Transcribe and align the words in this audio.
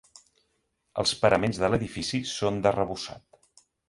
Els 1.03 1.11
paraments 1.25 1.59
de 1.63 1.69
l'edifici 1.73 2.21
són 2.31 2.57
d'arrebossat. 2.65 3.63